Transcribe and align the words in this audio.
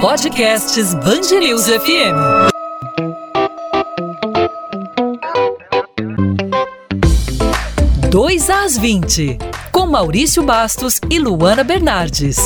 Podcasts 0.00 0.94
Bangerils 0.94 1.66
FM. 1.66 2.16
Dois 8.08 8.48
às 8.48 8.78
20, 8.78 9.36
com 9.70 9.86
Maurício 9.86 10.42
Bastos 10.42 11.02
e 11.10 11.18
Luana 11.18 11.62
Bernardes. 11.62 12.38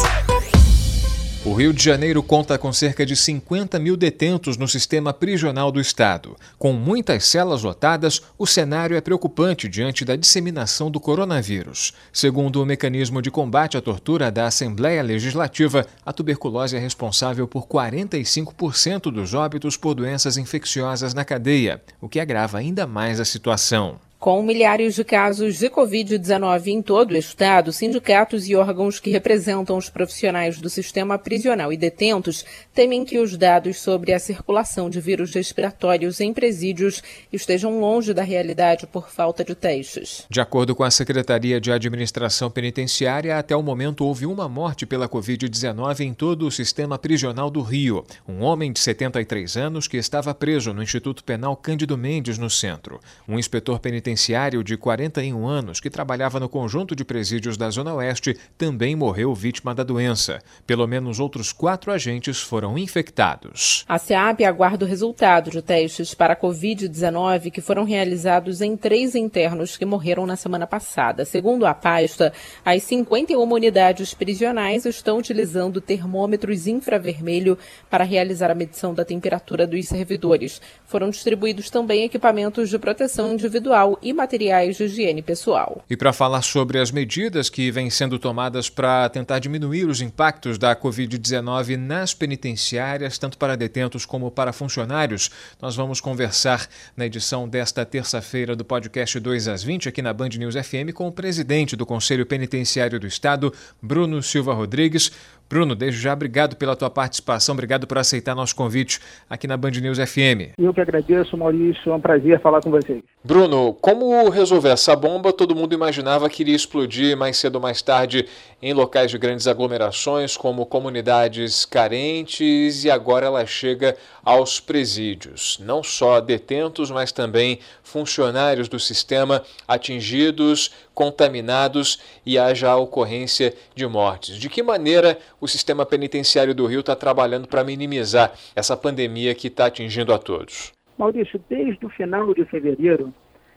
O 1.46 1.52
Rio 1.52 1.74
de 1.74 1.84
Janeiro 1.84 2.22
conta 2.22 2.56
com 2.56 2.72
cerca 2.72 3.04
de 3.04 3.14
50 3.14 3.78
mil 3.78 3.98
detentos 3.98 4.56
no 4.56 4.66
sistema 4.66 5.12
prisional 5.12 5.70
do 5.70 5.78
Estado. 5.78 6.38
Com 6.58 6.72
muitas 6.72 7.26
celas 7.26 7.62
lotadas, 7.62 8.22
o 8.38 8.46
cenário 8.46 8.96
é 8.96 9.00
preocupante 9.02 9.68
diante 9.68 10.06
da 10.06 10.16
disseminação 10.16 10.90
do 10.90 10.98
coronavírus. 10.98 11.92
Segundo 12.10 12.62
o 12.62 12.64
mecanismo 12.64 13.20
de 13.20 13.30
combate 13.30 13.76
à 13.76 13.82
tortura 13.82 14.32
da 14.32 14.46
Assembleia 14.46 15.02
Legislativa, 15.02 15.86
a 16.06 16.14
tuberculose 16.14 16.76
é 16.76 16.80
responsável 16.80 17.46
por 17.46 17.66
45% 17.66 19.12
dos 19.12 19.34
óbitos 19.34 19.76
por 19.76 19.94
doenças 19.94 20.38
infecciosas 20.38 21.12
na 21.12 21.26
cadeia, 21.26 21.82
o 22.00 22.08
que 22.08 22.20
agrava 22.20 22.56
ainda 22.56 22.86
mais 22.86 23.20
a 23.20 23.24
situação. 23.26 24.00
Com 24.24 24.42
milhares 24.42 24.94
de 24.94 25.04
casos 25.04 25.58
de 25.58 25.68
Covid-19 25.68 26.68
em 26.68 26.80
todo 26.80 27.10
o 27.10 27.16
estado, 27.18 27.70
sindicatos 27.70 28.48
e 28.48 28.56
órgãos 28.56 28.98
que 28.98 29.10
representam 29.10 29.76
os 29.76 29.90
profissionais 29.90 30.58
do 30.58 30.70
sistema 30.70 31.18
prisional 31.18 31.70
e 31.70 31.76
detentos 31.76 32.42
temem 32.72 33.04
que 33.04 33.18
os 33.18 33.36
dados 33.36 33.76
sobre 33.76 34.14
a 34.14 34.18
circulação 34.18 34.88
de 34.88 34.98
vírus 34.98 35.34
respiratórios 35.34 36.22
em 36.22 36.32
presídios 36.32 37.02
estejam 37.30 37.78
longe 37.78 38.14
da 38.14 38.22
realidade 38.22 38.86
por 38.86 39.10
falta 39.10 39.44
de 39.44 39.54
testes. 39.54 40.24
De 40.30 40.40
acordo 40.40 40.74
com 40.74 40.84
a 40.84 40.90
Secretaria 40.90 41.60
de 41.60 41.70
Administração 41.70 42.50
Penitenciária, 42.50 43.38
até 43.38 43.54
o 43.54 43.62
momento 43.62 44.06
houve 44.06 44.24
uma 44.24 44.48
morte 44.48 44.86
pela 44.86 45.06
Covid-19 45.06 46.00
em 46.00 46.14
todo 46.14 46.46
o 46.46 46.50
sistema 46.50 46.96
prisional 46.96 47.50
do 47.50 47.60
Rio. 47.60 48.06
Um 48.26 48.40
homem 48.40 48.72
de 48.72 48.80
73 48.80 49.54
anos 49.58 49.86
que 49.86 49.98
estava 49.98 50.34
preso 50.34 50.72
no 50.72 50.82
Instituto 50.82 51.22
Penal 51.22 51.54
Cândido 51.54 51.98
Mendes, 51.98 52.38
no 52.38 52.48
centro. 52.48 53.02
Um 53.28 53.38
inspetor 53.38 53.78
penitenciário 53.78 54.13
penitenciário 54.14 54.62
de 54.62 54.76
41 54.76 55.46
anos 55.46 55.80
que 55.80 55.90
trabalhava 55.90 56.38
no 56.38 56.48
conjunto 56.48 56.94
de 56.94 57.04
presídios 57.04 57.56
da 57.56 57.68
Zona 57.68 57.94
Oeste 57.94 58.36
também 58.56 58.94
morreu 58.94 59.34
vítima 59.34 59.74
da 59.74 59.82
doença. 59.82 60.40
Pelo 60.66 60.86
menos 60.86 61.18
outros 61.18 61.52
quatro 61.52 61.90
agentes 61.90 62.40
foram 62.40 62.78
infectados. 62.78 63.84
A 63.88 63.98
SEAP 63.98 64.44
aguarda 64.44 64.84
o 64.84 64.88
resultado 64.88 65.50
de 65.50 65.60
testes 65.60 66.14
para 66.14 66.34
a 66.34 66.36
Covid-19 66.36 67.50
que 67.50 67.60
foram 67.60 67.84
realizados 67.84 68.60
em 68.60 68.76
três 68.76 69.16
internos 69.16 69.76
que 69.76 69.84
morreram 69.84 70.26
na 70.26 70.36
semana 70.36 70.66
passada. 70.66 71.24
Segundo 71.24 71.66
a 71.66 71.74
pasta, 71.74 72.32
as 72.64 72.84
51 72.84 73.40
unidades 73.40 74.14
prisionais 74.14 74.86
estão 74.86 75.18
utilizando 75.18 75.80
termômetros 75.80 76.68
infravermelho 76.68 77.58
para 77.90 78.04
realizar 78.04 78.50
a 78.50 78.54
medição 78.54 78.94
da 78.94 79.04
temperatura 79.04 79.66
dos 79.66 79.86
servidores. 79.88 80.60
Foram 80.86 81.10
distribuídos 81.10 81.68
também 81.68 82.04
equipamentos 82.04 82.70
de 82.70 82.78
proteção 82.78 83.32
individual 83.32 83.98
e 84.04 84.12
materiais 84.12 84.76
de 84.76 84.84
higiene 84.84 85.22
pessoal. 85.22 85.82
E 85.88 85.96
para 85.96 86.12
falar 86.12 86.42
sobre 86.42 86.78
as 86.78 86.90
medidas 86.90 87.48
que 87.48 87.70
vêm 87.70 87.88
sendo 87.88 88.18
tomadas 88.18 88.68
para 88.68 89.08
tentar 89.08 89.38
diminuir 89.38 89.86
os 89.86 90.00
impactos 90.00 90.58
da 90.58 90.76
Covid-19 90.76 91.76
nas 91.76 92.12
penitenciárias, 92.12 93.18
tanto 93.18 93.38
para 93.38 93.56
detentos 93.56 94.04
como 94.04 94.30
para 94.30 94.52
funcionários, 94.52 95.30
nós 95.60 95.74
vamos 95.74 96.00
conversar 96.00 96.68
na 96.96 97.06
edição 97.06 97.48
desta 97.48 97.84
terça-feira 97.84 98.54
do 98.54 98.64
podcast 98.64 99.18
2 99.18 99.48
às 99.48 99.62
20 99.62 99.88
aqui 99.88 100.02
na 100.02 100.12
Band 100.12 100.30
News 100.38 100.54
FM 100.54 100.92
com 100.92 101.08
o 101.08 101.12
presidente 101.12 101.74
do 101.74 101.86
Conselho 101.86 102.26
Penitenciário 102.26 103.00
do 103.00 103.06
Estado, 103.06 103.52
Bruno 103.80 104.22
Silva 104.22 104.52
Rodrigues. 104.52 105.10
Bruno, 105.54 105.76
desde 105.76 106.00
já, 106.00 106.12
obrigado 106.12 106.56
pela 106.56 106.74
tua 106.74 106.90
participação, 106.90 107.52
obrigado 107.52 107.86
por 107.86 107.96
aceitar 107.96 108.34
nosso 108.34 108.56
convite 108.56 108.98
aqui 109.30 109.46
na 109.46 109.56
Band 109.56 109.70
News 109.70 109.98
FM. 109.98 110.58
Eu 110.58 110.74
que 110.74 110.80
agradeço, 110.80 111.36
Maurício, 111.36 111.92
é 111.92 111.94
um 111.94 112.00
prazer 112.00 112.40
falar 112.40 112.60
com 112.60 112.72
vocês. 112.72 113.00
Bruno, 113.22 113.72
como 113.74 114.28
resolver 114.30 114.70
essa 114.70 114.96
bomba? 114.96 115.32
Todo 115.32 115.54
mundo 115.54 115.72
imaginava 115.72 116.28
que 116.28 116.42
iria 116.42 116.56
explodir 116.56 117.16
mais 117.16 117.36
cedo 117.36 117.54
ou 117.54 117.60
mais 117.60 117.80
tarde 117.80 118.26
em 118.60 118.72
locais 118.72 119.12
de 119.12 119.16
grandes 119.16 119.46
aglomerações, 119.46 120.36
como 120.36 120.66
comunidades 120.66 121.64
carentes, 121.64 122.84
e 122.84 122.90
agora 122.90 123.26
ela 123.26 123.46
chega 123.46 123.96
aos 124.24 124.58
presídios. 124.58 125.58
Não 125.60 125.84
só 125.84 126.20
detentos, 126.20 126.90
mas 126.90 127.12
também 127.12 127.60
funcionários 127.84 128.68
do 128.68 128.80
sistema 128.80 129.40
atingidos, 129.68 130.72
contaminados 130.94 132.20
e 132.24 132.38
haja 132.38 132.70
a 132.70 132.76
ocorrência 132.76 133.52
de 133.74 133.86
mortes. 133.86 134.36
De 134.36 134.48
que 134.48 134.62
maneira 134.62 135.18
o 135.40 135.48
sistema 135.48 135.84
penitenciário 135.84 136.54
do 136.54 136.66
Rio 136.66 136.80
está 136.80 136.94
trabalhando 136.94 137.48
para 137.48 137.64
minimizar 137.64 138.32
essa 138.54 138.76
pandemia 138.76 139.34
que 139.34 139.48
está 139.48 139.66
atingindo 139.66 140.14
a 140.14 140.18
todos? 140.18 140.72
Maurício, 140.96 141.42
desde 141.48 141.84
o 141.84 141.90
final 141.90 142.32
de 142.32 142.44
fevereiro, 142.44 143.12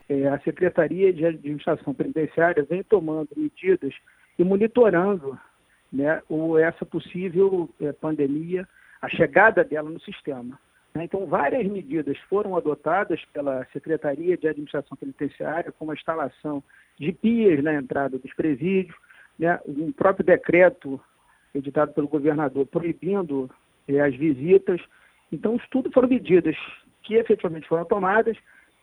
é, 0.09 0.27
a 0.27 0.39
Secretaria 0.39 1.13
de 1.13 1.25
Administração 1.25 1.93
Penitenciária 1.93 2.65
vem 2.67 2.81
tomando 2.83 3.29
medidas 3.35 3.93
e 4.39 4.43
monitorando 4.43 5.37
né, 5.91 6.21
essa 6.61 6.85
possível 6.85 7.69
é, 7.79 7.91
pandemia, 7.91 8.67
a 9.01 9.09
chegada 9.09 9.63
dela 9.63 9.89
no 9.89 9.99
sistema. 10.01 10.59
Né. 10.97 11.03
Então, 11.03 11.27
várias 11.27 11.65
medidas 11.67 12.17
foram 12.27 12.57
adotadas 12.57 13.23
pela 13.31 13.63
Secretaria 13.71 14.35
de 14.35 14.47
Administração 14.47 14.97
Penitenciária, 14.97 15.71
como 15.71 15.91
a 15.91 15.93
instalação 15.93 16.63
de 16.99 17.11
pias 17.11 17.63
na 17.63 17.75
entrada 17.75 18.17
dos 18.17 18.33
presídios, 18.33 18.95
né, 19.37 19.59
um 19.67 19.91
próprio 19.91 20.25
decreto 20.25 20.99
editado 21.53 21.93
pelo 21.93 22.07
governador 22.07 22.65
proibindo 22.65 23.47
é, 23.87 24.01
as 24.01 24.15
visitas. 24.15 24.81
Então, 25.31 25.55
isso 25.55 25.67
tudo 25.69 25.91
foram 25.91 26.09
medidas 26.09 26.55
que 27.03 27.13
efetivamente 27.13 27.67
foram 27.67 27.85
tomadas, 27.85 28.35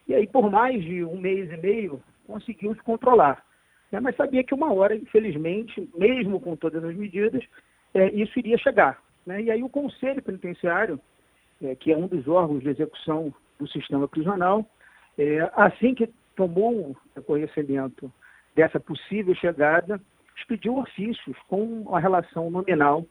e 0.07 0.15
aí 0.15 0.27
por 0.27 0.49
mais 0.49 0.83
de 0.85 1.05
um 1.05 1.19
mês 1.19 1.51
e 1.51 1.57
meio 1.57 2.01
conseguiu 2.29 2.75
se 2.75 2.83
controlar. 2.83 3.45
Né? 3.91 3.99
Mas 3.99 4.15
sabia 4.15 4.45
que 4.45 4.55
uma 4.55 4.73
hora, 4.73 4.95
infelizmente, 4.95 5.91
mesmo 5.97 6.41
com 6.41 6.55
todas 6.55 6.85
as 6.85 6.95
medidas, 6.95 7.43
é, 7.93 8.09
isso 8.11 8.39
iria 8.39 8.57
chegar. 8.59 9.03
Né? 9.27 9.43
E 9.43 9.51
aí 9.51 9.63
o 9.65 9.69
Conselho 9.69 10.23
Penitenciário, 10.23 11.01
é, 11.63 11.75
que 11.75 11.93
é 11.93 11.97
um 11.97 12.07
dos 12.07 12.27
órgãos 12.29 12.63
de 12.63 12.69
execução 12.69 13.33
do 13.59 13.69
sistema 13.69 14.09
prisional, 14.09 14.69
é, 15.19 15.51
assim 15.55 15.95
que 15.95 16.09
tomou 16.37 16.97
conhecimento 17.27 18.13
dessa 18.55 18.81
possível 18.81 19.35
chegada, 19.35 20.01
expediu 20.37 20.79
ofícios 20.79 21.37
com 21.49 21.83
uma 21.83 22.01
relação 22.01 22.51
nominal 22.51 23.07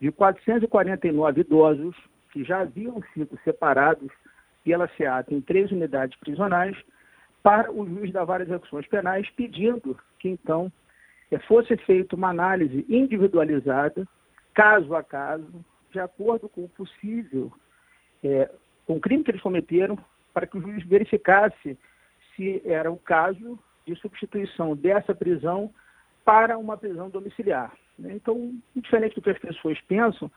de 0.00 0.10
449 0.10 1.40
idosos 1.40 1.96
que 2.32 2.44
já 2.44 2.60
haviam 2.60 3.02
sido 3.12 3.38
separados 3.44 4.10
pela 4.64 4.88
SEAT 4.96 5.34
em 5.34 5.40
três 5.40 5.70
unidades 5.70 6.18
prisionais 6.18 6.76
para 7.42 7.72
o 7.72 7.86
juiz 7.86 8.12
da 8.12 8.24
de 8.24 8.42
execuções 8.42 8.86
penais, 8.86 9.28
pedindo 9.30 9.98
que 10.18 10.28
então 10.28 10.70
eh, 11.30 11.38
fosse 11.40 11.76
feita 11.78 12.14
uma 12.14 12.28
análise 12.28 12.84
individualizada, 12.88 14.06
caso 14.54 14.94
a 14.94 15.02
caso, 15.02 15.64
de 15.90 15.98
acordo 15.98 16.48
com 16.48 16.64
o 16.64 16.68
possível, 16.68 17.50
é, 18.22 18.50
o 18.86 19.00
crime 19.00 19.24
que 19.24 19.30
eles 19.30 19.42
cometeram, 19.42 19.98
para 20.32 20.46
que 20.46 20.58
o 20.58 20.60
juiz 20.60 20.84
verificasse 20.84 21.78
se 22.34 22.62
era 22.64 22.90
o 22.90 22.96
caso 22.96 23.58
de 23.86 23.94
substituição 23.96 24.76
dessa 24.76 25.14
prisão 25.14 25.72
para 26.24 26.58
uma 26.58 26.76
prisão 26.76 27.10
domiciliar. 27.10 27.72
Né? 27.98 28.12
Então, 28.14 28.54
diferente 28.74 29.14
do 29.14 29.22
que 29.22 29.30
as 29.30 29.38
pessoas 29.38 29.80
pensam, 29.82 30.30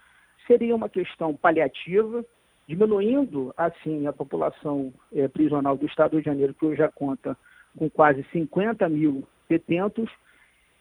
seria 0.48 0.76
uma 0.76 0.90
questão 0.90 1.36
paliativa, 1.36 2.26
diminuindo 2.68 3.54
assim 3.58 4.08
a 4.08 4.14
população 4.14 4.94
é, 5.14 5.28
prisional 5.28 5.78
do 5.78 5.86
Estado 5.86 6.18
de 6.18 6.26
Janeiro, 6.26 6.54
que 6.54 6.66
hoje 6.66 6.78
já 6.78 6.90
conta 6.90 7.38
com 7.78 7.90
quase 7.90 8.26
50 8.32 8.88
mil 8.90 9.28
detentos, 9.50 10.10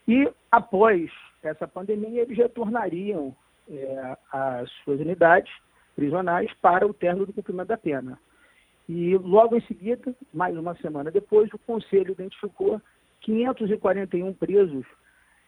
e 0.07 0.29
após 0.51 1.11
essa 1.43 1.67
pandemia 1.67 2.23
eles 2.23 2.37
retornariam 2.37 3.35
é, 3.69 4.17
às 4.31 4.71
suas 4.85 5.01
unidades 5.01 5.53
prisionais 5.95 6.51
para 6.61 6.87
o 6.87 6.95
término 6.95 7.27
do 7.27 7.33
cumprimento 7.33 7.69
da 7.69 7.77
pena. 7.77 8.19
E 8.89 9.17
logo 9.17 9.57
em 9.57 9.61
seguida, 9.63 10.15
mais 10.33 10.57
uma 10.57 10.75
semana 10.77 11.11
depois, 11.11 11.53
o 11.53 11.59
Conselho 11.59 12.13
identificou 12.13 12.81
541 13.21 14.33
presos 14.35 14.85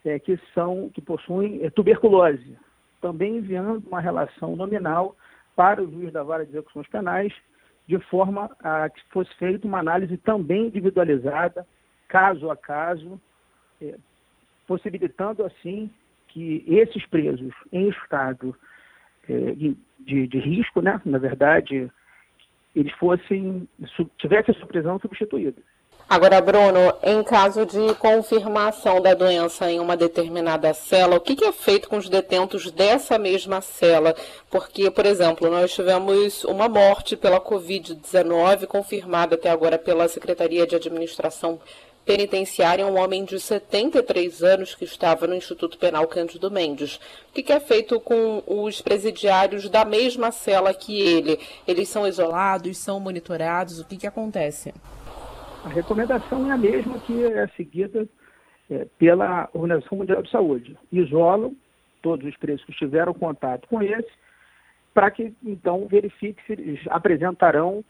é, 0.04 0.18
que 0.18 0.38
são 0.54 0.90
que 0.90 1.00
possuem 1.00 1.62
é, 1.64 1.70
tuberculose, 1.70 2.56
também 3.00 3.38
enviando 3.38 3.86
uma 3.86 4.00
relação 4.00 4.54
nominal 4.54 5.16
para 5.56 5.82
o 5.82 5.90
juiz 5.90 6.12
da 6.12 6.22
vara 6.22 6.44
de 6.44 6.52
execuções 6.52 6.86
penais, 6.88 7.32
de 7.86 7.98
forma 7.98 8.50
a 8.60 8.88
que 8.88 9.02
fosse 9.10 9.34
feita 9.36 9.66
uma 9.66 9.78
análise 9.78 10.16
também 10.18 10.66
individualizada, 10.66 11.66
caso 12.08 12.50
a 12.50 12.56
caso, 12.56 13.20
é, 13.80 13.96
possibilitando 14.66 15.44
assim 15.44 15.90
que 16.28 16.64
esses 16.66 17.04
presos 17.06 17.54
em 17.72 17.88
estado 17.88 18.56
de, 19.26 20.26
de, 20.26 20.38
risco, 20.38 20.80
né, 20.80 21.00
na 21.04 21.18
verdade, 21.18 21.90
eles 22.74 22.92
fossem 22.94 23.68
tivessem 24.18 24.54
a 24.54 24.58
sua 24.58 24.66
prisão 24.66 24.98
substituída. 24.98 25.60
Agora, 26.06 26.38
Bruno, 26.38 26.92
em 27.02 27.24
caso 27.24 27.64
de 27.64 27.94
confirmação 27.94 29.00
da 29.00 29.14
doença 29.14 29.70
em 29.70 29.80
uma 29.80 29.96
determinada 29.96 30.74
cela, 30.74 31.16
o 31.16 31.20
que, 31.20 31.42
é 31.42 31.50
feito 31.50 31.88
com 31.88 31.96
os 31.96 32.10
detentos 32.10 32.70
dessa 32.70 33.16
mesma 33.18 33.62
cela? 33.62 34.14
Porque, 34.50 34.90
por 34.90 35.06
exemplo, 35.06 35.50
nós 35.50 35.72
tivemos 35.72 36.44
uma 36.44 36.68
morte 36.68 37.16
pela 37.16 37.40
Covid-19 37.40 38.66
confirmada 38.66 39.34
até 39.34 39.48
agora 39.48 39.78
pela 39.78 40.06
Secretaria 40.06 40.66
de 40.66 40.76
Administração 40.76 41.58
Penitenciária, 42.04 42.86
um 42.86 42.98
homem 42.98 43.24
de 43.24 43.40
73 43.40 44.42
anos 44.42 44.74
que 44.74 44.84
estava 44.84 45.26
no 45.26 45.34
Instituto 45.34 45.78
Penal 45.78 46.06
Cândido 46.06 46.50
Mendes. 46.50 47.00
O 47.30 47.32
que, 47.32 47.50
é 47.50 47.58
feito 47.58 47.98
com 47.98 48.42
os 48.46 48.82
presidiários 48.82 49.70
da 49.70 49.86
mesma 49.86 50.30
cela 50.30 50.74
que 50.74 51.00
ele? 51.00 51.38
Eles 51.66 51.88
são 51.88 52.06
isolados, 52.06 52.76
são 52.76 53.00
monitorados? 53.00 53.80
O 53.80 53.86
que, 53.86 53.96
que 53.96 54.06
acontece? 54.06 54.74
A 55.64 55.68
recomendação 55.68 56.50
é 56.50 56.52
a 56.52 56.58
mesma 56.58 56.98
que 57.00 57.24
é 57.24 57.46
seguida 57.56 58.06
é, 58.70 58.86
pela 58.98 59.48
Organização 59.54 59.96
Mundial 59.96 60.22
de 60.22 60.30
Saúde. 60.30 60.76
Isolam 60.92 61.56
todos 62.02 62.28
os 62.28 62.36
presos 62.36 62.62
que 62.66 62.72
tiveram 62.72 63.14
contato 63.14 63.66
com 63.66 63.82
esse, 63.82 64.10
para 64.92 65.10
que 65.10 65.34
então 65.42 65.88
verifique 65.88 66.42
se 66.46 66.52
eles 66.52 66.80
apresentarão 66.88 67.82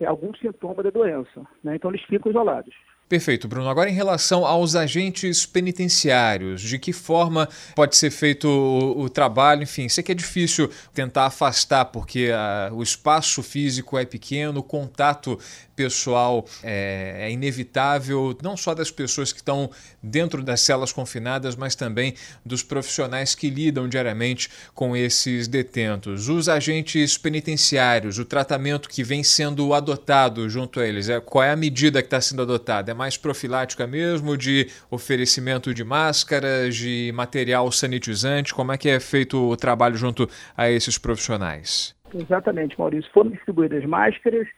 é, 0.00 0.06
algum 0.06 0.32
sintoma 0.34 0.80
da 0.80 0.90
doença. 0.90 1.44
Né? 1.62 1.74
Então 1.74 1.90
eles 1.90 2.04
ficam 2.04 2.30
isolados. 2.30 2.72
Perfeito, 3.08 3.48
Bruno. 3.48 3.70
Agora, 3.70 3.88
em 3.88 3.94
relação 3.94 4.44
aos 4.44 4.74
agentes 4.74 5.46
penitenciários, 5.46 6.60
de 6.60 6.78
que 6.78 6.92
forma 6.92 7.48
pode 7.74 7.96
ser 7.96 8.10
feito 8.10 8.46
o, 8.46 9.04
o 9.04 9.08
trabalho? 9.08 9.62
Enfim, 9.62 9.88
sei 9.88 10.04
que 10.04 10.12
é 10.12 10.14
difícil 10.14 10.70
tentar 10.92 11.24
afastar, 11.24 11.86
porque 11.86 12.30
a, 12.34 12.70
o 12.70 12.82
espaço 12.82 13.42
físico 13.42 13.96
é 13.96 14.04
pequeno, 14.04 14.60
o 14.60 14.62
contato 14.62 15.38
pessoal 15.78 16.44
é, 16.60 17.18
é, 17.20 17.30
inevitável, 17.30 18.36
não 18.42 18.56
só 18.56 18.74
das 18.74 18.90
pessoas 18.90 19.32
que 19.32 19.38
estão 19.38 19.70
dentro 20.02 20.42
das 20.42 20.60
celas 20.60 20.90
confinadas, 20.90 21.54
mas 21.54 21.76
também 21.76 22.14
dos 22.44 22.64
profissionais 22.64 23.36
que 23.36 23.48
lidam 23.48 23.88
diariamente 23.88 24.50
com 24.74 24.96
esses 24.96 25.46
detentos. 25.46 26.28
Os 26.28 26.48
agentes 26.48 27.16
penitenciários, 27.16 28.18
o 28.18 28.24
tratamento 28.24 28.88
que 28.88 29.04
vem 29.04 29.22
sendo 29.22 29.72
adotado 29.72 30.50
junto 30.50 30.80
a 30.80 30.86
eles, 30.86 31.08
é, 31.08 31.20
qual 31.20 31.44
é 31.44 31.52
a 31.52 31.56
medida 31.56 32.02
que 32.02 32.08
está 32.08 32.20
sendo 32.20 32.42
adotada? 32.42 32.90
É 32.90 32.94
mais 32.98 33.16
profilática 33.16 33.86
mesmo, 33.86 34.36
de 34.36 34.66
oferecimento 34.90 35.72
de 35.72 35.84
máscaras, 35.84 36.76
de 36.76 37.12
material 37.14 37.70
sanitizante? 37.70 38.52
Como 38.52 38.72
é 38.72 38.76
que 38.76 38.88
é 38.88 38.98
feito 38.98 39.50
o 39.50 39.56
trabalho 39.56 39.96
junto 39.96 40.28
a 40.56 40.68
esses 40.68 40.98
profissionais? 40.98 41.96
Exatamente, 42.12 42.78
Maurício. 42.78 43.10
Foram 43.12 43.30
distribuídas 43.30 43.84
máscaras, 43.84 44.48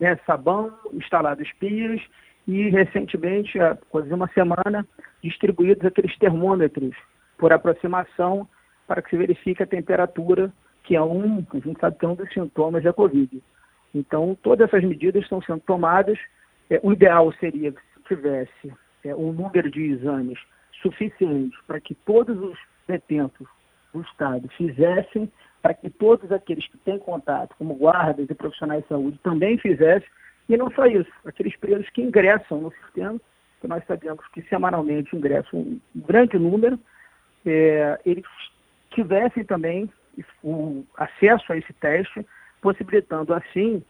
né, 0.00 0.18
sabão, 0.26 0.72
instalados 0.94 1.48
pias 1.60 2.00
e 2.48 2.70
recentemente, 2.70 3.60
há 3.60 3.76
quase 3.90 4.12
uma 4.12 4.28
semana, 4.28 4.86
distribuídos 5.22 5.84
aqueles 5.84 6.16
termômetros 6.18 6.96
por 7.36 7.52
aproximação 7.52 8.48
para 8.86 9.02
que 9.02 9.10
se 9.10 9.16
verifique 9.16 9.62
a 9.62 9.66
temperatura, 9.66 10.52
que 10.82 10.96
é 10.96 11.02
um, 11.02 11.44
a 11.52 11.58
gente 11.58 11.78
sabe 11.78 11.96
que 11.98 12.04
é 12.04 12.08
um 12.08 12.14
dos 12.14 12.32
sintomas 12.32 12.82
da 12.82 12.92
Covid. 12.92 13.42
Então, 13.94 14.36
todas 14.42 14.68
essas 14.68 14.82
medidas 14.84 15.22
estão 15.22 15.42
sendo 15.42 15.60
tomadas. 15.60 16.18
É, 16.68 16.80
o 16.82 16.92
ideal 16.92 17.32
seria 17.38 17.74
tivesse 18.14 18.72
é, 19.04 19.14
um 19.14 19.32
número 19.32 19.70
de 19.70 19.82
exames 19.82 20.38
suficiente 20.82 21.56
para 21.66 21.80
que 21.80 21.94
todos 21.94 22.38
os 22.38 22.58
detentos 22.86 23.46
do 23.92 24.02
Estado 24.02 24.48
fizessem 24.56 25.30
para 25.62 25.74
que 25.74 25.90
todos 25.90 26.32
aqueles 26.32 26.66
que 26.68 26.78
têm 26.78 26.98
contato, 26.98 27.54
como 27.58 27.74
guardas 27.74 28.28
e 28.28 28.34
profissionais 28.34 28.82
de 28.82 28.88
saúde, 28.88 29.18
também 29.22 29.58
fizessem, 29.58 30.08
e 30.48 30.56
não 30.56 30.70
só 30.70 30.86
isso, 30.86 31.10
aqueles 31.24 31.54
presos 31.56 31.88
que 31.90 32.02
ingressam 32.02 32.60
no 32.60 32.72
sistema, 32.72 33.20
que 33.60 33.68
nós 33.68 33.84
sabemos 33.86 34.26
que 34.28 34.42
semanalmente 34.42 35.14
ingressam 35.14 35.60
um 35.60 35.80
grande 35.94 36.38
número, 36.38 36.78
é, 37.44 38.00
eles 38.06 38.24
tivessem 38.90 39.44
também 39.44 39.90
o 40.42 40.82
acesso 40.96 41.52
a 41.52 41.56
esse 41.56 41.72
teste, 41.74 42.26
possibilitando 42.60 43.34
assim 43.34 43.82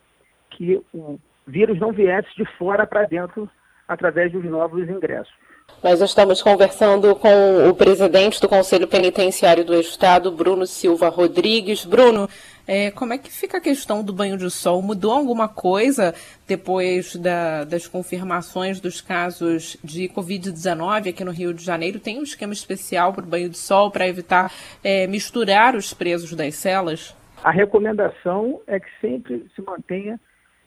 que 0.50 0.82
o 0.92 1.18
vírus 1.46 1.78
não 1.78 1.92
viesse 1.92 2.34
de 2.36 2.44
fora 2.56 2.86
para 2.86 3.06
dentro 3.06 3.48
através 3.90 4.30
dos 4.30 4.44
novos 4.44 4.88
ingressos. 4.88 5.34
Nós 5.82 6.00
estamos 6.00 6.42
conversando 6.42 7.16
com 7.16 7.68
o 7.68 7.74
presidente 7.74 8.40
do 8.40 8.48
Conselho 8.48 8.86
Penitenciário 8.86 9.64
do 9.64 9.74
Estado, 9.74 10.30
Bruno 10.30 10.66
Silva 10.66 11.08
Rodrigues. 11.08 11.84
Bruno, 11.84 12.28
é, 12.68 12.90
como 12.90 13.14
é 13.14 13.18
que 13.18 13.32
fica 13.32 13.58
a 13.58 13.60
questão 13.60 14.04
do 14.04 14.12
banho 14.12 14.36
de 14.36 14.48
sol? 14.50 14.80
Mudou 14.82 15.10
alguma 15.10 15.48
coisa 15.48 16.14
depois 16.46 17.16
da, 17.16 17.64
das 17.64 17.88
confirmações 17.88 18.78
dos 18.78 19.00
casos 19.00 19.76
de 19.82 20.08
Covid-19 20.10 21.08
aqui 21.08 21.24
no 21.24 21.32
Rio 21.32 21.52
de 21.52 21.64
Janeiro? 21.64 21.98
Tem 21.98 22.20
um 22.20 22.24
esquema 22.24 22.52
especial 22.52 23.12
para 23.12 23.24
o 23.24 23.28
banho 23.28 23.48
de 23.48 23.58
sol 23.58 23.90
para 23.90 24.06
evitar 24.06 24.52
é, 24.84 25.06
misturar 25.06 25.74
os 25.74 25.92
presos 25.94 26.32
das 26.34 26.54
celas? 26.54 27.16
A 27.42 27.50
recomendação 27.50 28.60
é 28.66 28.78
que 28.78 28.90
sempre 29.00 29.46
se 29.56 29.62
mantenha, 29.62 30.20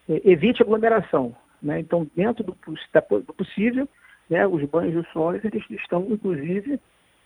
é, 0.09 0.21
evite 0.25 0.63
aglomeração. 0.63 1.35
Né? 1.63 1.79
Então, 1.79 2.05
dentro 2.15 2.43
do, 2.43 2.55
do 3.21 3.33
possível, 3.33 3.87
né, 4.29 4.45
os 4.45 4.63
banhos 4.65 4.93
de 4.93 5.11
sol 5.11 5.33
eles 5.33 5.63
estão, 5.69 6.05
inclusive, 6.09 6.79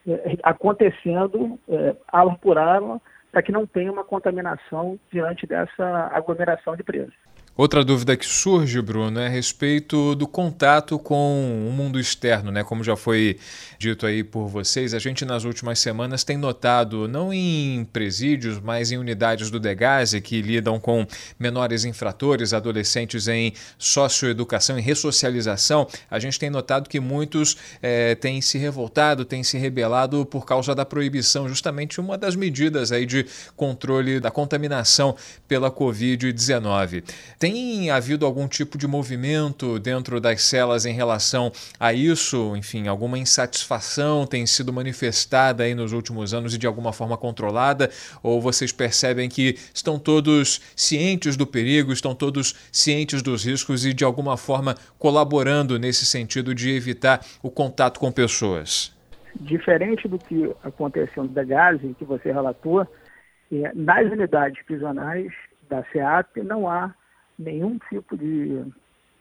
é, 0.07 0.37
acontecendo 0.43 1.59
é, 1.67 1.95
ala 2.07 2.35
por 2.35 2.57
ala, 2.57 3.01
para 3.31 3.41
que 3.41 3.51
não 3.51 3.65
tenha 3.65 3.91
uma 3.91 4.03
contaminação 4.03 4.99
diante 5.11 5.45
dessa 5.47 6.09
aglomeração 6.13 6.75
de 6.75 6.83
presos. 6.83 7.13
Outra 7.57 7.83
dúvida 7.83 8.15
que 8.15 8.23
surge, 8.23 8.79
Bruno, 8.83 9.19
é 9.19 9.25
a 9.25 9.29
respeito 9.29 10.13
do 10.13 10.27
contato 10.27 10.99
com 10.99 11.67
o 11.67 11.71
mundo 11.71 11.99
externo, 11.99 12.51
né? 12.51 12.63
Como 12.63 12.83
já 12.83 12.95
foi 12.95 13.39
dito 13.79 14.05
aí 14.05 14.23
por 14.23 14.47
vocês, 14.47 14.93
a 14.93 14.99
gente 14.99 15.25
nas 15.25 15.43
últimas 15.43 15.79
semanas 15.79 16.23
tem 16.23 16.37
notado, 16.37 17.07
não 17.07 17.33
em 17.33 17.83
presídios, 17.91 18.59
mas 18.59 18.91
em 18.91 18.97
unidades 18.97 19.49
do 19.49 19.59
Degase 19.59 20.21
que 20.21 20.39
lidam 20.39 20.79
com 20.79 21.07
menores 21.39 21.83
infratores, 21.83 22.53
adolescentes 22.53 23.27
em 23.27 23.51
socioeducação 23.75 24.77
e 24.77 24.81
ressocialização, 24.83 25.87
a 26.11 26.19
gente 26.19 26.37
tem 26.37 26.51
notado 26.51 26.87
que 26.87 26.99
muitos 26.99 27.57
é, 27.81 28.13
têm 28.13 28.39
se 28.39 28.59
revoltado, 28.59 29.25
têm 29.25 29.41
se 29.41 29.57
rebelado 29.57 30.23
por 30.27 30.45
causa 30.45 30.75
da 30.75 30.85
proibição, 30.85 31.49
justamente 31.49 31.99
uma 31.99 32.19
das 32.19 32.35
medidas 32.35 32.91
aí 32.91 33.07
de 33.07 33.25
controle 33.55 34.19
da 34.19 34.29
contaminação 34.29 35.15
pela 35.47 35.71
Covid-19. 35.71 37.03
Tem 37.49 37.89
havido 37.89 38.25
algum 38.25 38.45
tipo 38.45 38.77
de 38.77 38.85
movimento 38.85 39.79
dentro 39.79 40.19
das 40.19 40.41
celas 40.41 40.85
em 40.85 40.91
relação 40.91 41.49
a 41.79 41.93
isso? 41.93 42.53
Enfim, 42.57 42.89
alguma 42.89 43.17
insatisfação 43.17 44.27
tem 44.27 44.45
sido 44.45 44.73
manifestada 44.73 45.63
aí 45.63 45.73
nos 45.73 45.93
últimos 45.93 46.33
anos 46.33 46.53
e 46.53 46.57
de 46.57 46.67
alguma 46.67 46.91
forma 46.91 47.15
controlada? 47.15 47.89
Ou 48.21 48.41
vocês 48.41 48.73
percebem 48.73 49.29
que 49.29 49.55
estão 49.73 49.97
todos 49.97 50.59
cientes 50.75 51.37
do 51.37 51.47
perigo, 51.47 51.93
estão 51.93 52.13
todos 52.13 52.53
cientes 52.69 53.21
dos 53.21 53.45
riscos 53.45 53.85
e 53.85 53.93
de 53.93 54.03
alguma 54.03 54.35
forma 54.35 54.75
colaborando 54.99 55.79
nesse 55.79 56.05
sentido 56.05 56.53
de 56.53 56.71
evitar 56.71 57.21
o 57.41 57.49
contato 57.49 57.97
com 57.97 58.11
pessoas? 58.11 58.93
Diferente 59.39 60.05
do 60.05 60.19
que 60.19 60.53
aconteceu 60.65 61.23
no 61.23 61.29
Degase, 61.29 61.95
que 61.97 62.03
você 62.03 62.29
relatou, 62.29 62.81
é, 62.81 63.71
nas 63.73 64.11
unidades 64.11 64.61
prisionais 64.65 65.31
da 65.69 65.81
SEAP 65.93 66.43
não 66.43 66.69
há 66.69 66.93
nenhum 67.37 67.77
tipo 67.89 68.17
de 68.17 68.63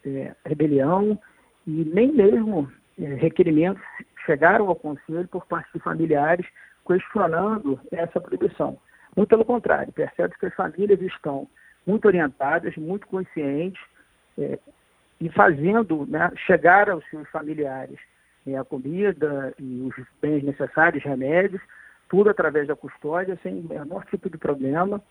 é, 0.05 0.35
rebelião 0.45 1.19
e 1.67 1.85
nem 1.85 2.13
mesmo 2.13 2.71
é, 2.99 3.15
requerimentos 3.15 3.83
chegaram 4.25 4.69
ao 4.69 4.77
Conselho 4.77 5.29
por 5.29 5.47
parte 5.47 5.73
de 5.73 5.81
familiares 5.81 6.47
questionando 6.87 7.81
essa 7.91 8.21
proibição. 8.21 8.79
Muito 9.17 9.29
pelo 9.29 9.45
contrário, 9.45 9.93
percebe 9.93 10.35
que 10.39 10.47
as 10.47 10.55
famílias 10.55 11.01
estão 11.01 11.49
muito 11.87 12.07
orientadas, 12.07 12.77
muito 12.77 13.07
conscientes 13.07 13.83
é, 14.39 14.59
e 15.21 15.29
fazendo 15.31 16.07
né, 16.07 16.31
chegar 16.47 16.91
aos 16.91 17.05
seus 17.09 17.29
familiares 17.31 17.99
é, 18.47 18.57
a 18.57 18.65
comida 18.65 19.55
e 19.59 19.81
os 19.83 20.07
bens 20.21 20.45
necessários, 20.45 21.03
remédios, 21.03 21.63
tudo 22.09 22.31
através 22.31 22.69
da 22.69 22.77
custódia, 22.77 23.39
sem 23.43 23.55
menor 23.55 24.05
tipo 24.07 24.31
de 24.31 24.39
problema. 24.39 25.03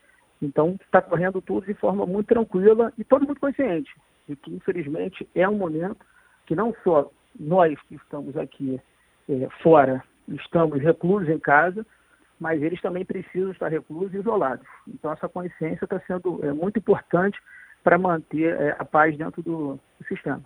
Então, 0.41 0.77
está 0.81 1.01
correndo 1.01 1.41
tudo 1.41 1.65
de 1.65 1.73
forma 1.73 2.05
muito 2.05 2.27
tranquila 2.27 2.91
e 2.97 3.03
todo 3.03 3.25
mundo 3.25 3.39
consciente 3.39 3.91
de 4.27 4.35
que, 4.35 4.53
infelizmente, 4.53 5.27
é 5.33 5.47
um 5.47 5.57
momento 5.57 6.05
que 6.45 6.55
não 6.55 6.75
só 6.83 7.09
nós 7.39 7.79
que 7.83 7.95
estamos 7.95 8.35
aqui 8.37 8.79
é, 9.29 9.49
fora 9.61 10.03
estamos 10.27 10.81
reclusos 10.81 11.29
em 11.29 11.39
casa, 11.39 11.85
mas 12.39 12.61
eles 12.61 12.81
também 12.81 13.05
precisam 13.05 13.51
estar 13.51 13.69
reclusos 13.69 14.13
e 14.13 14.17
isolados. 14.17 14.65
Então, 14.87 15.11
essa 15.11 15.29
consciência 15.29 15.85
está 15.85 15.99
sendo 16.01 16.43
é, 16.43 16.51
muito 16.51 16.79
importante 16.79 17.39
para 17.83 17.97
manter 17.97 18.59
é, 18.59 18.75
a 18.77 18.83
paz 18.83 19.15
dentro 19.17 19.41
do, 19.41 19.79
do 19.99 20.07
sistema. 20.07 20.43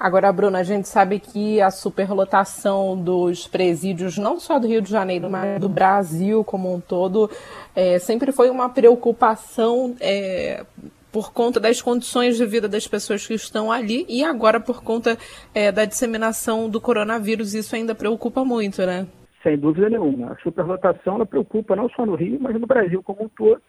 Agora, 0.00 0.32
Bruna, 0.32 0.60
a 0.60 0.62
gente 0.62 0.88
sabe 0.88 1.20
que 1.20 1.60
a 1.60 1.70
superlotação 1.70 2.96
dos 2.96 3.46
presídios, 3.46 4.16
não 4.16 4.40
só 4.40 4.58
do 4.58 4.66
Rio 4.66 4.80
de 4.80 4.90
Janeiro, 4.90 5.28
mas 5.28 5.60
do 5.60 5.68
Brasil 5.68 6.42
como 6.42 6.74
um 6.74 6.80
todo, 6.80 7.30
é, 7.76 7.98
sempre 7.98 8.32
foi 8.32 8.48
uma 8.48 8.70
preocupação 8.70 9.94
é, 10.00 10.64
por 11.12 11.34
conta 11.34 11.60
das 11.60 11.82
condições 11.82 12.38
de 12.38 12.46
vida 12.46 12.66
das 12.66 12.88
pessoas 12.88 13.26
que 13.26 13.34
estão 13.34 13.70
ali 13.70 14.06
e 14.08 14.24
agora 14.24 14.58
por 14.58 14.82
conta 14.82 15.18
é, 15.54 15.70
da 15.70 15.84
disseminação 15.84 16.66
do 16.70 16.80
coronavírus. 16.80 17.52
Isso 17.52 17.76
ainda 17.76 17.94
preocupa 17.94 18.42
muito, 18.42 18.80
né? 18.86 19.06
Sem 19.42 19.58
dúvida 19.58 19.90
nenhuma. 19.90 20.32
A 20.32 20.36
superlotação 20.36 21.16
ela 21.16 21.26
preocupa 21.26 21.76
não 21.76 21.90
só 21.90 22.06
no 22.06 22.14
Rio, 22.14 22.38
mas 22.40 22.58
no 22.58 22.66
Brasil 22.66 23.02
como 23.02 23.24
um 23.24 23.28
todo. 23.28 23.60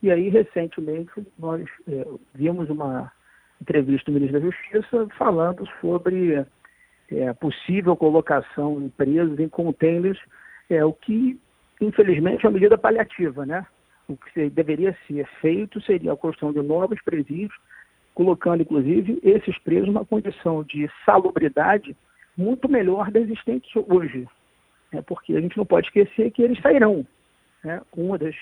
E 0.00 0.12
aí, 0.12 0.28
recentemente, 0.28 1.10
nós 1.36 1.64
é, 1.88 2.06
vimos 2.32 2.70
uma 2.70 3.10
entrevista 3.62 4.10
do 4.10 4.14
ministro 4.14 4.40
da 4.40 4.46
Justiça 4.46 5.08
falando 5.16 5.66
sobre 5.80 6.44
é, 7.10 7.32
possível 7.34 7.96
colocação 7.96 8.80
de 8.80 8.88
presos 8.90 9.38
em 9.38 9.48
containers, 9.48 10.18
é, 10.68 10.84
o 10.84 10.92
que, 10.92 11.38
infelizmente, 11.80 12.44
é 12.44 12.48
uma 12.48 12.54
medida 12.54 12.76
paliativa, 12.76 13.46
né? 13.46 13.64
O 14.08 14.16
que 14.16 14.50
deveria 14.50 14.96
ser 15.06 15.26
feito 15.40 15.80
seria 15.82 16.12
a 16.12 16.16
construção 16.16 16.52
de 16.52 16.60
novos 16.60 17.00
presídios, 17.02 17.54
colocando, 18.14 18.62
inclusive, 18.62 19.20
esses 19.22 19.56
presos 19.58 19.86
numa 19.86 20.04
condição 20.04 20.62
de 20.64 20.90
salubridade 21.06 21.96
muito 22.36 22.68
melhor 22.68 23.10
da 23.10 23.20
existente 23.20 23.70
hoje. 23.88 24.26
É 24.92 25.00
porque 25.00 25.34
a 25.34 25.40
gente 25.40 25.56
não 25.56 25.64
pode 25.64 25.86
esquecer 25.86 26.30
que 26.30 26.42
eles 26.42 26.60
sairão. 26.60 27.06
Né? 27.64 27.80
Uma 27.96 28.18
das 28.18 28.34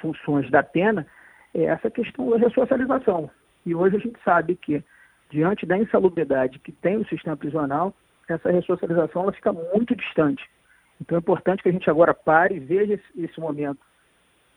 funções 0.00 0.48
da 0.50 0.62
pena 0.62 1.06
é 1.54 1.64
essa 1.64 1.90
questão 1.90 2.30
da 2.30 2.36
ressocialização. 2.36 3.30
E 3.64 3.74
hoje 3.74 3.96
a 3.96 4.00
gente 4.00 4.18
sabe 4.24 4.56
que, 4.56 4.82
diante 5.30 5.66
da 5.66 5.76
insalubridade 5.76 6.58
que 6.58 6.72
tem 6.72 6.96
o 6.96 7.08
sistema 7.08 7.36
prisional, 7.36 7.94
essa 8.28 8.50
ressocialização 8.50 9.22
ela 9.22 9.32
fica 9.32 9.52
muito 9.52 9.94
distante. 9.94 10.48
Então 11.00 11.16
é 11.16 11.20
importante 11.20 11.62
que 11.62 11.68
a 11.68 11.72
gente 11.72 11.88
agora 11.88 12.12
pare 12.12 12.56
e 12.56 12.60
veja 12.60 12.94
esse, 12.94 13.20
esse 13.22 13.40
momento 13.40 13.80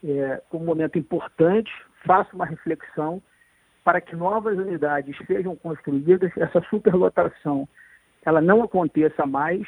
é, 0.03 0.41
como 0.49 0.63
um 0.63 0.67
momento 0.67 0.97
importante, 0.97 1.71
faça 2.05 2.35
uma 2.35 2.45
reflexão 2.45 3.21
para 3.83 4.01
que 4.01 4.15
novas 4.15 4.57
unidades 4.57 5.15
sejam 5.25 5.55
construídas, 5.55 6.31
essa 6.37 6.61
superlotação 6.69 7.67
ela 8.23 8.41
não 8.41 8.63
aconteça 8.63 9.25
mais 9.25 9.67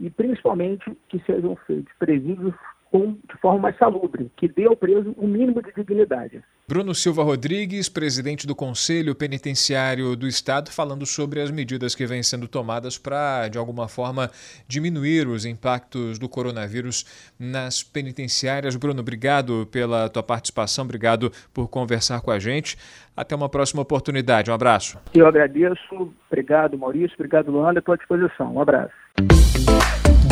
e 0.00 0.10
principalmente 0.10 0.96
que 1.08 1.20
sejam 1.20 1.54
feitos 1.66 1.92
presídios 1.98 2.54
com, 2.90 3.12
de 3.12 3.40
forma 3.40 3.60
mais 3.60 3.76
salubre, 3.76 4.30
que 4.36 4.48
dê 4.48 4.66
ao 4.66 4.76
preso 4.76 5.14
o 5.16 5.24
um 5.24 5.28
mínimo 5.28 5.62
de 5.62 5.72
dignidade. 5.72 6.42
Bruno 6.68 6.94
Silva 6.94 7.22
Rodrigues, 7.22 7.88
presidente 7.88 8.46
do 8.46 8.54
Conselho 8.54 9.14
Penitenciário 9.14 10.14
do 10.14 10.26
Estado, 10.26 10.70
falando 10.70 11.06
sobre 11.06 11.40
as 11.40 11.50
medidas 11.50 11.94
que 11.94 12.04
vêm 12.04 12.22
sendo 12.22 12.46
tomadas 12.46 12.98
para, 12.98 13.48
de 13.48 13.56
alguma 13.56 13.88
forma, 13.88 14.30
diminuir 14.66 15.26
os 15.28 15.46
impactos 15.46 16.18
do 16.18 16.28
coronavírus 16.28 17.32
nas 17.38 17.82
penitenciárias. 17.82 18.76
Bruno, 18.76 19.00
obrigado 19.00 19.66
pela 19.72 20.10
tua 20.10 20.22
participação, 20.22 20.84
obrigado 20.84 21.32
por 21.54 21.68
conversar 21.68 22.20
com 22.20 22.30
a 22.30 22.38
gente. 22.38 22.76
Até 23.16 23.34
uma 23.34 23.48
próxima 23.48 23.80
oportunidade. 23.80 24.50
Um 24.50 24.54
abraço. 24.54 24.98
Eu 25.14 25.26
agradeço. 25.26 26.12
Obrigado, 26.30 26.78
Maurício. 26.78 27.16
Obrigado, 27.18 27.50
Luana. 27.50 27.78
Estou 27.78 27.94
à 27.94 27.96
disposição. 27.96 28.54
Um 28.54 28.60
abraço. 28.60 28.92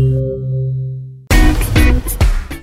20. 0.00 0.09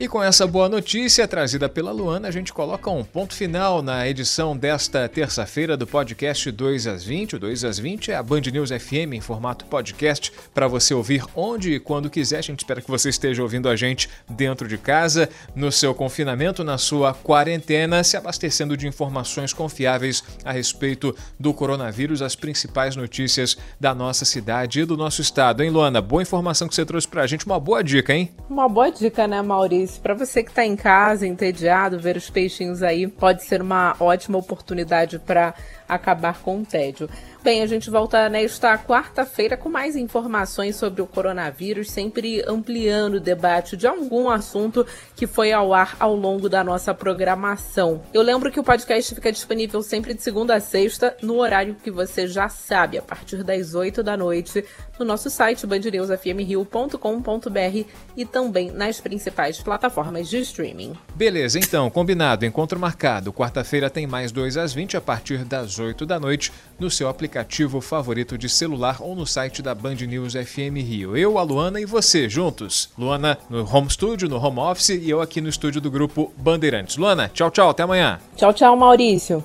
E 0.07 0.09
com 0.09 0.23
essa 0.23 0.47
boa 0.47 0.69
notícia 0.69 1.27
trazida 1.27 1.67
pela 1.67 1.91
Luana, 1.91 2.29
a 2.29 2.31
gente 2.31 2.53
coloca 2.53 2.89
um 2.89 3.03
ponto 3.03 3.35
final 3.35 3.81
na 3.81 4.07
edição 4.07 4.55
desta 4.55 5.05
terça-feira 5.09 5.75
do 5.75 5.85
podcast 5.85 6.49
2 6.49 6.87
às 6.87 7.03
20. 7.03 7.35
O 7.35 7.39
2 7.39 7.65
às 7.65 7.77
20 7.77 8.11
é 8.11 8.15
a 8.15 8.23
Band 8.23 8.39
News 8.53 8.69
FM 8.69 9.15
em 9.15 9.19
formato 9.19 9.65
podcast 9.65 10.31
para 10.53 10.65
você 10.65 10.93
ouvir 10.93 11.25
onde 11.35 11.73
e 11.73 11.79
quando 11.81 12.09
quiser. 12.09 12.37
A 12.37 12.41
gente 12.41 12.59
espera 12.59 12.79
que 12.79 12.89
você 12.89 13.09
esteja 13.09 13.43
ouvindo 13.43 13.67
a 13.67 13.75
gente 13.75 14.09
dentro 14.29 14.65
de 14.65 14.77
casa, 14.77 15.27
no 15.53 15.73
seu 15.73 15.93
confinamento, 15.93 16.63
na 16.63 16.77
sua 16.77 17.13
quarentena, 17.13 18.01
se 18.01 18.15
abastecendo 18.15 18.77
de 18.77 18.87
informações 18.87 19.51
confiáveis 19.51 20.23
a 20.45 20.53
respeito 20.53 21.13
do 21.37 21.53
coronavírus, 21.53 22.21
as 22.21 22.33
principais 22.33 22.95
notícias 22.95 23.57
da 23.77 23.93
nossa 23.93 24.23
cidade 24.23 24.79
e 24.79 24.85
do 24.85 24.95
nosso 24.95 25.21
estado. 25.21 25.63
Hein, 25.63 25.69
Luana? 25.69 26.01
Boa 26.01 26.21
informação 26.21 26.65
que 26.65 26.75
você 26.75 26.85
trouxe 26.85 27.09
para 27.09 27.23
a 27.23 27.27
gente, 27.27 27.45
uma 27.45 27.59
boa 27.59 27.83
dica, 27.83 28.15
hein? 28.15 28.31
Uma 28.49 28.69
boa 28.69 28.89
dica, 28.89 29.27
né, 29.27 29.41
Maurício? 29.41 29.97
Para 29.98 30.13
você 30.13 30.44
que 30.44 30.50
está 30.50 30.66
em 30.66 30.75
casa, 30.75 31.27
entediado, 31.27 32.00
ver 32.00 32.16
os 32.16 32.30
peixinhos 32.30 32.84
aí 32.84 33.08
pode 33.08 33.44
ser 33.44 33.62
uma 33.62 33.96
ótima 34.00 34.38
oportunidade 34.38 35.20
para 35.20 35.54
acabar 35.88 36.41
com 36.41 36.62
o 36.62 36.65
tédio. 36.65 37.10
Bem, 37.44 37.62
a 37.62 37.65
gente 37.65 37.89
volta 37.89 38.27
nesta 38.27 38.77
quarta-feira 38.77 39.56
com 39.56 39.70
mais 39.70 39.96
informações 39.96 40.75
sobre 40.75 41.01
o 41.01 41.08
coronavírus, 41.08 41.89
sempre 41.89 42.44
ampliando 42.46 43.15
o 43.15 43.22
debate 43.22 43.77
de 43.77 43.88
algum 43.88 44.29
assunto 44.29 44.86
que 45.15 45.25
foi 45.25 45.53
ao 45.53 45.74
ar 45.74 45.96
ao 46.00 46.13
longo 46.13 46.50
da 46.50 46.63
nossa 46.63 46.94
programação. 46.94 48.01
Eu 48.13 48.22
lembro 48.22 48.51
que 48.51 48.60
o 48.60 48.63
podcast 48.63 49.15
fica 49.15 49.32
disponível 49.32 49.82
sempre 49.82 50.13
de 50.13 50.22
segunda 50.22 50.56
a 50.56 50.60
sexta, 50.60 51.15
no 51.22 51.38
horário 51.38 51.75
que 51.75 51.89
você 51.89 52.27
já 52.27 52.50
sabe, 52.50 52.98
a 52.98 53.01
partir 53.01 53.44
das 53.44 53.74
8 53.74 54.03
da 54.03 54.17
noite, 54.17 54.65
no 55.00 55.06
nosso 55.06 55.29
site 55.29 55.65
bandnewsfmrio.com.br 55.65 57.89
e 58.17 58.25
também 58.25 58.72
nas 58.72 59.00
principais 59.00 59.62
plataformas 59.62 60.27
de 60.27 60.39
streaming. 60.39 60.94
Beleza, 61.15 61.60
então, 61.60 61.89
combinado. 61.89 62.46
Encontro 62.46 62.79
marcado. 62.79 63.32
Quarta-feira 63.32 63.89
tem 63.89 64.06
mais 64.06 64.32
2 64.32 64.58
às 64.58 64.74
20 64.74 64.98
a 64.98 65.01
partir 65.01 65.46
das 65.46 65.76
8 65.79 66.05
da 66.05 66.19
noite 66.19 66.51
no 66.79 66.89
seu 66.89 67.07
aplicativo 67.07 67.81
favorito 67.81 68.38
de 68.38 68.50
celular 68.50 68.98
ou 69.00 69.15
no 69.15 69.25
site 69.25 69.62
da 69.62 69.74
Band 69.74 69.96
News 69.96 70.34
FM 70.34 70.77
Rio. 70.77 71.15
Eu, 71.15 71.38
a 71.38 71.43
Luana 71.43 71.79
e 71.79 71.86
você 71.86 72.29
juntos. 72.29 72.89
Luana 72.98 73.38
no 73.50 73.67
home 73.69 73.89
studio, 73.89 74.29
no 74.29 74.38
home 74.38 74.60
office 74.60 74.89
e 74.89 75.10
eu 75.10 75.22
aqui 75.22 75.41
no 75.41 75.50
estúdio 75.50 75.81
do 75.81 75.91
grupo 75.91 76.31
Bandeirantes. 76.38 76.98
Luana, 76.98 77.29
tchau, 77.34 77.50
tchau, 77.50 77.69
até 77.69 77.84
amanhã. 77.84 78.19
Tchau, 78.36 78.53
tchau, 78.53 78.75
Maurício. 78.75 79.43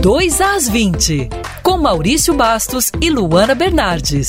Dois 0.00 0.38
às 0.38 0.68
20, 0.68 1.30
com 1.62 1.78
Maurício 1.78 2.34
Bastos 2.34 2.92
e 3.00 3.08
Luana 3.08 3.54
Bernardes. 3.54 4.28